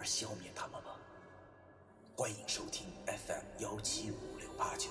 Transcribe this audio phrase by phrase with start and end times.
[0.00, 0.96] 而消灭他们吗？
[2.16, 4.88] 欢迎收听 FM 幺七五六八九，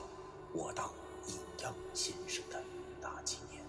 [0.54, 0.88] 我当
[1.26, 2.63] 阴阳先生的
[3.02, 3.66] 大纪念。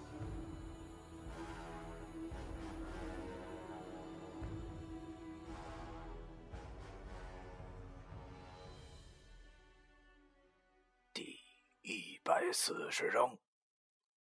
[11.11, 11.39] 第
[11.81, 13.35] 一百四十章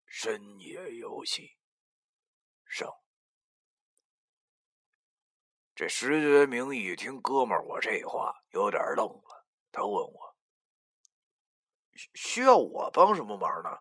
[0.06, 1.50] 深夜游戏
[2.64, 2.99] 上。
[5.80, 9.46] 这石觉明一听哥们儿我这话，有点愣了。
[9.72, 10.36] 他问我
[12.12, 13.78] ：“需要我帮什么忙呢？”“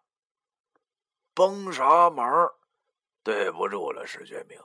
[1.36, 2.26] 帮啥忙
[3.22, 4.58] ？”“对不住了，石觉明，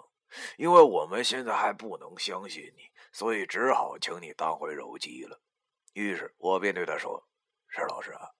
[0.59, 5.41] 因为我们现在还不能相信你，所以只好请你当回肉鸡了。”
[5.95, 7.27] 于是我便对他说
[7.67, 8.31] ：“石老师啊，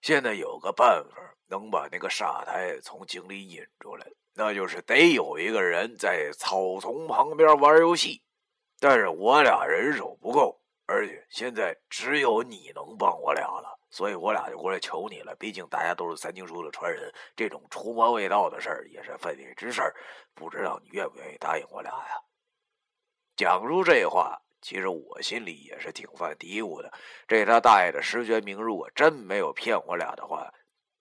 [0.00, 8.22] 现在有个办法能把那个傻胎从井里引出来，那就是得有一个人在草丛旁边玩游戏。”
[8.80, 15.34] 但是我俩人手不够，而且现在只有你能帮我俩了，所以我俩就过来求你了。
[15.36, 19.82] 毕竟大家都是三经书的传人，这种除魔卫道的事儿也是分内之事，
[20.34, 22.22] 不知道你愿不愿意答应我俩呀？
[23.36, 26.92] 讲出这话，其实我心里也是挺犯嘀咕的。
[27.26, 30.52] 这他大爷的石觉明，如果真没有骗我俩的话，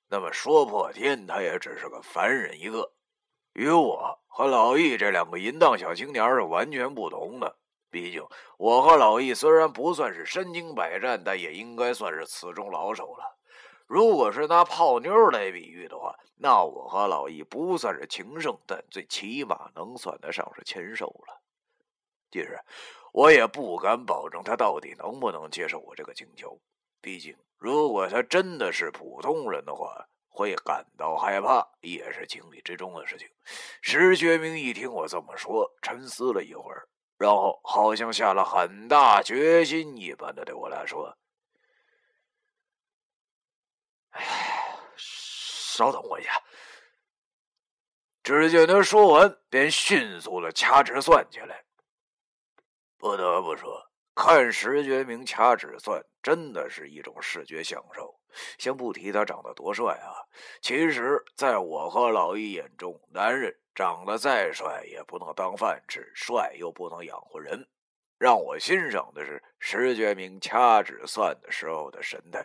[0.07, 2.91] 那么说破天，他也只是个凡人一个，
[3.53, 7.55] 与我和老易这两个淫荡小青年是完全不同的。
[7.89, 8.21] 毕竟，
[8.57, 13.37] 我和老易虽然不算是身经百战，但也应该算是此中老手了。
[13.85, 21.41] 如果是拿泡妞来比喻的话，那我和老易不算是情圣，但最起码能算得上是禽兽了。
[22.29, 22.59] 其实，
[23.13, 26.59] 我也不敢保证他到底能不能接受我这个请求。
[26.99, 33.25] 毕竟，如果他真的是普通人的话，会感到害怕也是情理之中的事情。
[33.81, 36.89] 石觉明一听我这么说，沉思了一会儿。
[37.17, 41.17] 然后好像下了很大决心一般的对我来说
[44.11, 44.21] ：“哎，
[44.95, 46.43] 稍等我一下。”
[48.23, 51.63] 只见他说完，便迅速的掐指算起来。
[52.97, 58.19] 不得不说，看石觉明掐指算，真的是一种视觉享受。
[58.57, 60.11] 先不提他长得多帅啊，
[60.61, 63.57] 其实在我和老易眼中，男人。
[63.77, 67.67] 长得再帅也不能当饭吃，帅又不能养活人。
[68.17, 72.43] 让我欣赏的是石觉明掐指算的时候的神态，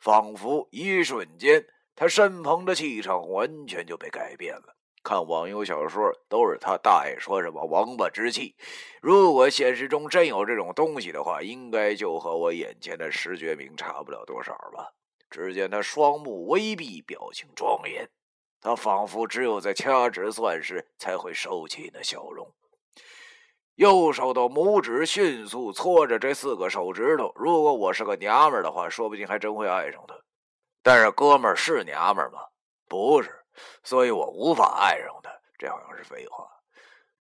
[0.00, 4.76] 仿佛一瞬间他身旁的气场完全就被改变了。
[5.04, 8.56] 看网游小说都是他大爷说什么王八之气，
[9.00, 14.94] 如果现实中真有这种东西的话，应该就和我眼前的石觉明差不了多少吧。
[15.30, 18.10] 只见他双目微闭，表情庄严。
[18.60, 22.52] 他仿佛只有在掐指算时才会收起那笑容，
[23.74, 27.32] 右手的拇指迅速搓着这四个手指头。
[27.36, 30.14] 如果我是个娘们的话，说不定还真会爱上他。
[30.82, 32.38] 但是哥们儿是娘们吗？
[32.88, 33.44] 不是，
[33.82, 35.30] 所以我无法爱上他。
[35.58, 36.46] 这好像是废话。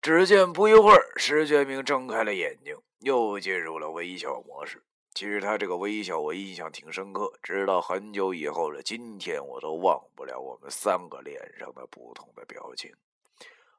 [0.00, 4.82] 只见不一会儿，石觉明睁开了眼睛，又进入了微笑模式。
[5.14, 12.92] 其实他这个微笑我印象挺深刻，直到很久以后的今天，我都忘不了我们三个脸上的不同的表情。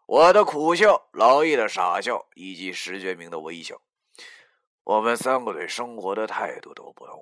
[0.05, 3.81] 我的苦笑，老易的傻笑，以及石觉明的微笑。
[4.85, 7.21] 我们三个对生活的态度都不同，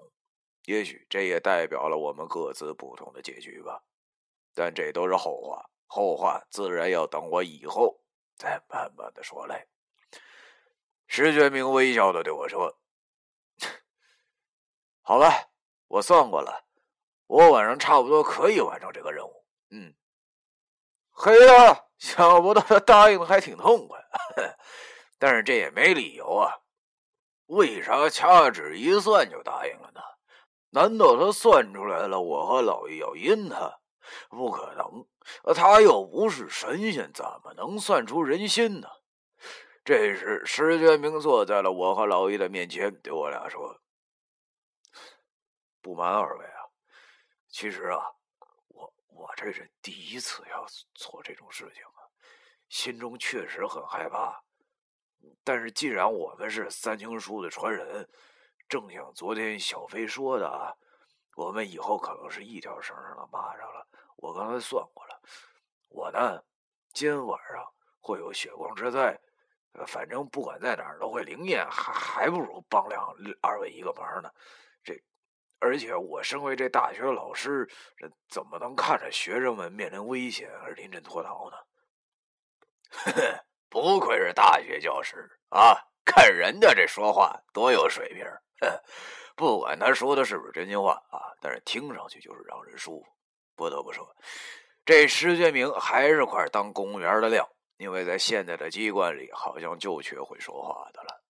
[0.66, 3.81] 也许这也代表了我们各自不同的结局吧。
[4.53, 7.99] 但这都是后话，后话自然要等我以后
[8.38, 9.66] 再慢慢的说来。
[11.08, 12.78] 石觉明微笑的对我说。
[15.05, 15.50] 好了，
[15.90, 16.64] 我算过了，
[17.28, 19.46] 我晚上差不多可以完成这个任务。
[19.70, 19.94] 嗯，
[21.11, 24.00] 黑了，想不到他答应的还挺痛快，
[25.20, 26.58] 但是这也没理由啊。
[27.47, 30.02] 为啥掐指一算就答应了呢？
[30.70, 33.79] 难道他算出来了我和老易要阴他？
[34.29, 35.05] 不可能，
[35.53, 38.88] 他又不是神仙，怎么能算出人心呢？
[39.84, 43.82] 这时，石觉明坐在了我和老易的面前，对我俩说。
[45.84, 46.64] 不瞒二位啊，
[47.50, 48.00] 其实啊，
[48.70, 50.66] 我我这是第一次要
[50.96, 52.08] 做这种事情啊，
[52.70, 54.41] 心中确实很害怕。
[55.44, 58.09] 但是既然我们是三清书的传人，
[58.70, 60.74] 正像昨天小飞说的，啊
[61.35, 63.86] 我们以后可能是一条绳上的蚂蚱了。
[64.16, 65.22] 我刚才算过了，
[65.90, 66.41] 我呢，
[66.94, 69.20] 今晚上会有血光之灾，
[69.86, 73.03] 反正不管在哪儿都会灵验，还还不如帮两
[73.41, 74.32] 二位一个忙呢。
[75.64, 77.66] 而且我身为这大学老师，
[77.96, 81.56] 这怎么能看着学生们面临危险而临阵脱逃呢？
[83.70, 85.16] 不愧是大学教师
[85.50, 85.74] 啊！
[86.06, 88.26] 看人家这说话多有水平。
[89.38, 93.08] 不管他说的是不是真心话啊，但是听上去就是让人舒服。
[93.56, 94.06] 不得不说，
[94.86, 101.22] 这石觉明还是块当公务员的料，因为在现在的机关里，好像就缺会说话的了。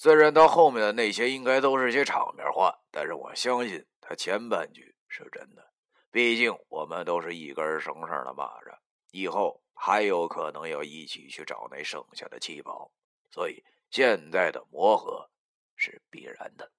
[0.00, 5.72] 虽然他后面的那些应该都是些场面话，但是我相信他前半句是真的。
[6.12, 8.78] 毕竟我们都是一根绳上的蚂蚱，
[9.10, 12.92] 以后还有可能要一起去找那剩下的七宝，
[13.28, 13.60] 所以
[13.90, 15.28] 现在的磨合
[15.74, 16.70] 是必然的。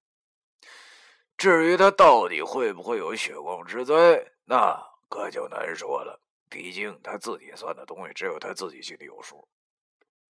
[1.35, 6.21] 至于他到底会不会有血光之灾，那可就难说了。
[6.49, 9.45] 毕竟他自己算的东西，只有他自己心里有数。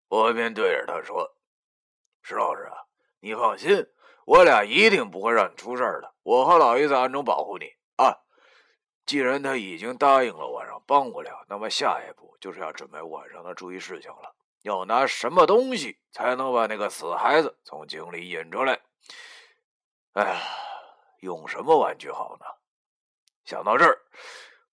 [0.08, 1.38] 我便对着他说
[2.22, 2.70] ：“石老师，
[3.20, 3.88] 你放心，
[4.26, 6.14] 我俩一定不会让你出事的。
[6.24, 7.66] 我和老爷子暗中保护你
[7.98, 8.16] 啊。
[9.06, 14.36] 既然他已经答应了晚上帮我俩，那么下一步就是要准备晚上的注意事项了。
[14.62, 18.80] 要拿什么东西才能把那个死孩子从井里引出来？
[20.14, 20.40] 哎呀！”
[21.22, 22.46] 用什么玩具好呢？
[23.44, 24.00] 想到这儿，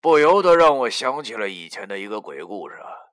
[0.01, 3.06] 不由得让我想起了以前的一个鬼故事啊。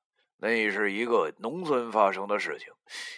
[0.44, 2.68] 那是一个农村发生的事情。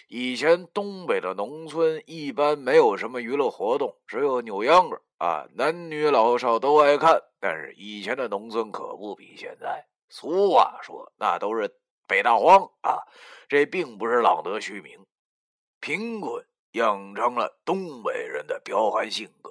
[0.06, 7.20] 以前东北的农村一般没有什么娱乐活动，只有扭秧歌啊，男女老少都爱看。
[7.40, 9.84] 但是以前的农村可不比现在。
[10.08, 11.68] 俗话说，那都是
[12.06, 13.02] 北大荒啊。
[13.48, 15.04] 这并不是浪得虚名，
[15.80, 19.50] 贫困养成了东北人的彪悍性格。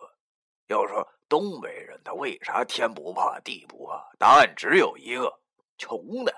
[0.68, 4.12] 要说东北人他为啥天不怕地不怕？
[4.18, 5.42] 答案只有一个：
[5.78, 6.34] 穷的。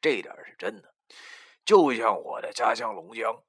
[0.00, 0.94] 这点是真的。
[1.64, 3.42] 就像我的家乡龙江，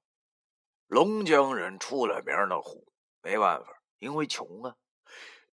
[0.87, 2.91] 龙江人出了名的虎，
[3.21, 4.75] 没办法，因为穷啊。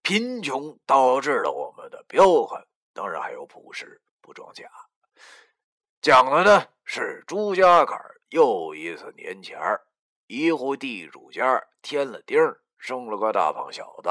[0.02, 4.70] 贫穷导致了我们的彪悍，当然还有朴实不装假。
[6.00, 8.00] 讲的呢是朱家坎
[8.30, 9.60] 又一次年前
[10.28, 12.38] 一户地主家添了丁
[12.78, 14.10] 生了个大胖小子。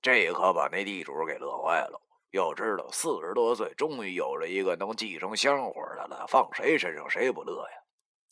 [0.00, 2.00] 这可把那地主给乐坏了。
[2.34, 7.76] 要知道，四十多岁终于有了一个能继承香火的了，放谁身上谁不乐呀？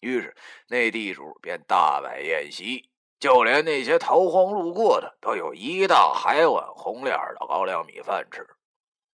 [0.00, 0.34] 于是
[0.66, 2.90] 那地主便大摆宴席，
[3.20, 8.44] 就连那些逃荒路过的都有一大海碗红脸的高粱米饭吃。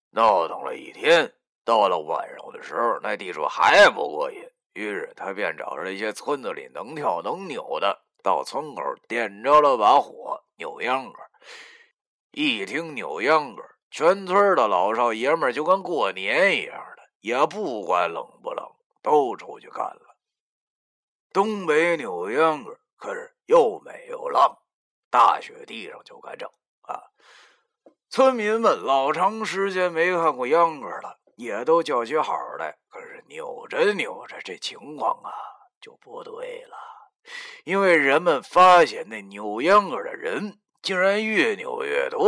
[0.09, 1.31] 闹腾了一天，
[1.63, 4.43] 到了晚上的时候，那地主还不过瘾，
[4.73, 11.19] 于是他便找着一些村子里能跳能扭的，到村口点着了把火，扭秧歌。
[12.31, 18.65] 一听扭秧歌，全村的老少爷们就跟过年一样的，也不管冷不冷，
[19.01, 20.15] 都出去干了。
[21.33, 24.57] 东北扭秧歌可是又美又浪，
[25.09, 26.49] 大雪地上就干整
[26.81, 27.01] 啊！
[28.09, 32.77] 村民们老长时间没看过秧歌了，也都叫起好来。
[32.89, 35.31] 可是扭着扭着，这情况啊
[35.81, 36.77] 就不对了，
[37.63, 40.59] 因为人们发现那扭秧歌的人。
[40.81, 42.25] 竟然越扭越多，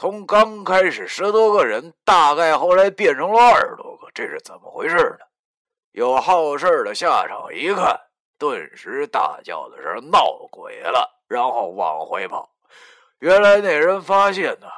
[0.00, 5.26] 从刚开始十多个人，大概后来变成了二十多个，这是怎么回事呢？
[5.90, 7.98] 有好事的下场一看，
[8.38, 12.48] 顿时大叫的是闹鬼了，然后往回跑。
[13.18, 14.68] 原来那人发现呢，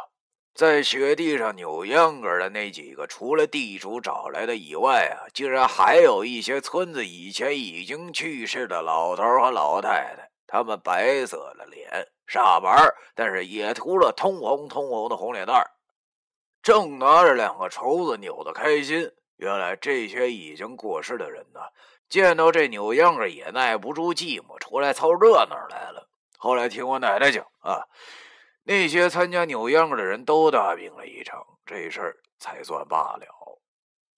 [0.54, 12.09] 在雪地上扭秧歌的那几个，除了地主找来的以外啊，竟然还有一些村子以前已经去世的老头和老太太，他们白色了脸。
[12.26, 15.64] 煞白但是也涂了通红通红的红脸蛋
[16.62, 19.11] 正拿着两个绸子扭得开心。
[19.37, 21.61] 原来这些已经过世的人呢，
[22.09, 26.09] 见到这扭秧歌也耐不住寂寞，出来凑热闹来了。
[26.37, 27.83] 后来听我奶奶讲啊，
[28.64, 33.26] 那些参加扭秧歌的人都大病了一场，这事儿才算罢了。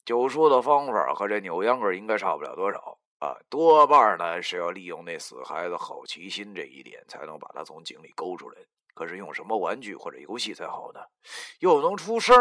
[0.05, 2.99] 九叔的方法和这扭秧歌应该差不了多少。
[3.23, 8.59] 啊，多半呢是要利用那死孩子好奇心这一点，才能把他从井里勾出来。
[8.95, 11.00] 可是用什么玩具或者游戏才好呢？
[11.61, 12.35] 又能出声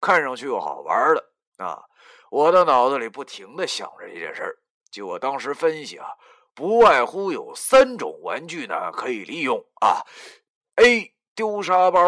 [0.00, 1.24] 看上去又好玩的
[1.64, 1.84] 啊！
[2.32, 4.58] 我的脑子里不停的想着这件事儿。
[4.90, 6.08] 据我当时分析啊，
[6.52, 10.02] 不外乎有三种玩具呢可以利用啊。
[10.82, 12.00] A 丢沙包，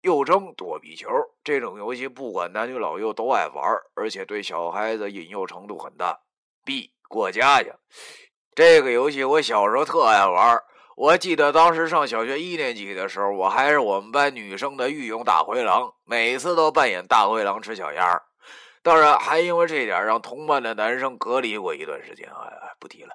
[0.00, 1.08] 又称躲避球，
[1.44, 6.20] 这种游戏不管男女老幼都爱玩，而且对小孩子引诱程度很大。
[6.64, 7.70] B 过家家，
[8.54, 10.60] 这个游戏我小时候特爱玩。
[10.96, 18.22] 我记得当时上小学一年级的时候，我还是我们班女生的御用大灰狼，每次都扮演大灰狼吃小鸭。
[18.80, 22.28] 当然，还因为这点让同班的男生隔离过一段时间。
[22.28, 23.14] 哎，不提了。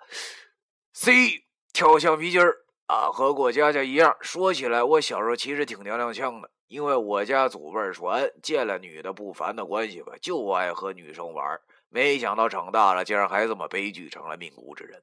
[0.94, 2.54] C 跳橡皮筋儿
[2.88, 4.18] 啊，和过家家一样。
[4.20, 11.60] 说起来，我小时候其实挺娘娘腔的，因为我家祖辈传，见了女的不烦的关系吧，就爱和女生玩。
[11.90, 15.02] 没想到长大了，竟然还这么悲剧，成了命苦之人。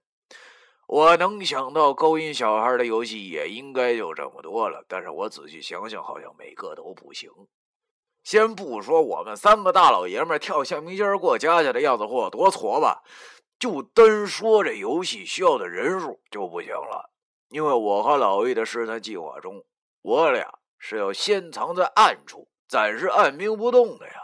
[0.86, 7.28] 我能想到勾引小孩的游戏也应该就这么多了，但是我仔细想想，好像每个都不行。
[8.22, 13.02] 先不说我们三个大老爷们跳橡皮筋过家家的样子或多挫吧，
[13.58, 17.10] 就单说这游戏需要的人数就不行了。
[17.48, 19.64] 因为我和老易的试探计划中，
[20.02, 24.14] 我俩是要先藏在暗处，暂时按兵不动的呀。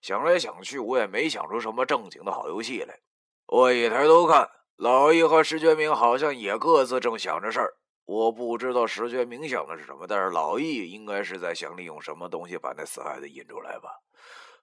[0.00, 3.00] 想来想去，我也没想出什么正经的好游戏来。
[3.46, 4.50] 我一抬头看。
[4.78, 13.90] 老易和石觉明好像也各自正想着事儿，我不知道石觉明想的是什么，但是老易应该是在想利用什么东西把那死孩子引出来吧。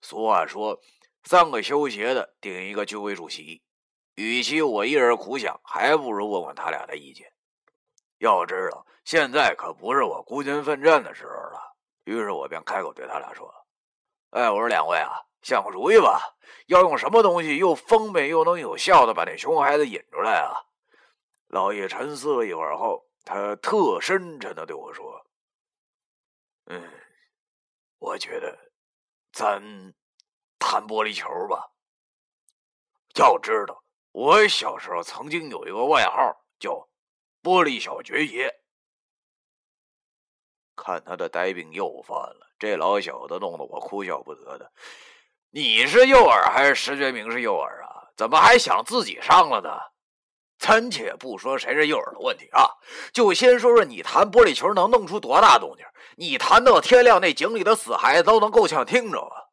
[0.01, 0.79] 俗话说，
[1.25, 3.61] 三个修鞋的顶一个军委主席，
[4.15, 7.29] 与其我一人苦想，还不如问问他俩的意见。
[8.19, 11.75] 要知道，现在可不是我孤军奋战的时候了。
[12.03, 13.53] 于是我便开口对他俩说
[14.31, 20.57] ：“哎，我说两位啊。”想个主意吧，要用什么东西又方便又能有效的把那熊孩子引出来啊？
[21.49, 25.23] 老叶沉思了一会儿后，他特深沉的对我说
[26.65, 26.91] ：“嗯，
[27.99, 28.57] 我觉得
[29.31, 29.61] 咱
[30.57, 31.69] 弹玻璃球吧。
[33.13, 36.89] 要知道，我小时候曾经有一个外号叫
[37.45, 38.51] ‘玻璃小爵爷’。
[40.75, 44.71] 看他的呆病又犯了，这老小子弄得我哭笑不得的。”
[45.53, 48.09] 你是诱饵还是石觉明是诱饵啊？
[48.17, 49.69] 怎么还想自己上了呢？
[50.57, 52.65] 暂且不说谁是诱饵的问题啊，
[53.13, 55.85] 就先说说你弹玻璃球能弄出多大动静？
[56.17, 59.45] 你弹到天亮，那井里的死孩子都能够呛听着啊！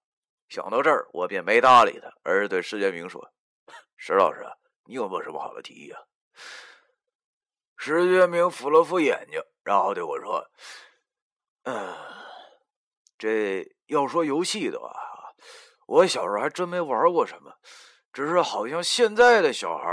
[0.49, 3.33] 想到这儿，我便没搭理他，而是对石觉明说
[3.97, 4.45] ：“石老师，
[4.87, 6.01] 你有没有什么好的提议啊？”
[7.85, 10.49] 石觉明扶了扶眼睛，然后对我说
[11.65, 11.93] ：“嗯，
[13.19, 14.95] 这要说游戏的话。”
[15.87, 17.53] 我小时候还真没玩过什么，
[18.12, 19.93] 只是好像现在的小孩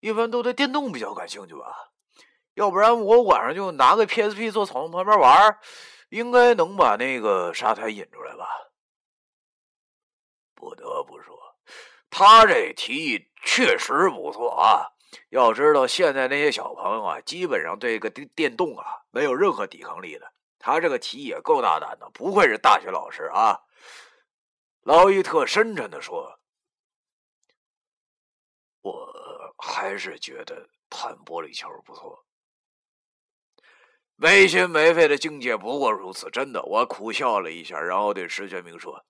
[0.00, 1.92] 一般都对电动比较感兴趣吧。
[2.54, 5.58] 要不然我晚上就拿个 PSP 坐草丛旁边玩，
[6.08, 8.48] 应该能把那个沙滩引出来吧。
[10.54, 11.36] 不得不说，
[12.08, 14.93] 他这提议确实不错啊。
[15.30, 20.32] 要知道现在那些小朋友啊，基本上对个电电动啊没有任何抵抗力的。
[20.58, 23.60] 他这个提议也够大胆的，不愧是大学老师啊。
[24.82, 26.40] 劳伊特深沉的说
[28.80, 32.24] ：“我还是觉得弹玻璃球不错，
[34.16, 36.30] 没心没肺的境界不过如此。
[36.30, 39.04] 真的。”我苦笑了一下，然后对石学明说：“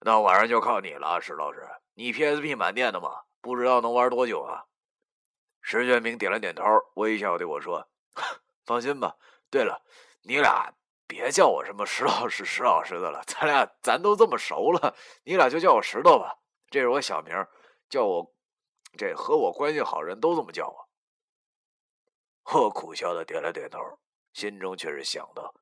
[0.00, 1.68] 那晚上就靠你了，石老师。
[1.94, 3.10] 你 PSP 满电的吗？
[3.42, 4.64] 不知道能玩多久啊？”
[5.62, 6.64] 石学明点了点头，
[6.94, 7.88] 微笑对我说
[8.64, 9.16] ：“放心吧。
[9.50, 9.82] 对了，
[10.22, 10.72] 你俩。”
[11.10, 16.38] 别叫我什么石老师、石老师的了，咱俩咱都这么熟了，你俩就叫我石头吧，
[16.68, 17.34] 这是我小名，
[17.88, 18.32] 叫我
[18.96, 20.88] 这和我关系好人都这么叫我。
[22.54, 23.80] 我苦笑的点了点头，
[24.34, 25.52] 心中却是想到，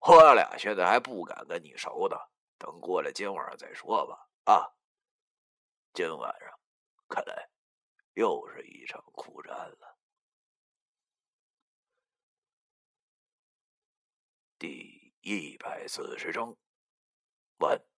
[0.00, 2.16] 我俩现在还不敢跟你熟呢，
[2.56, 4.26] 等过了今晚上再说吧。
[4.44, 4.72] 啊，
[5.92, 6.58] 今晚上
[7.06, 7.50] 看来
[8.16, 9.98] 又是一场苦战了。
[14.58, 16.56] 第一百四十章
[17.58, 17.95] 完。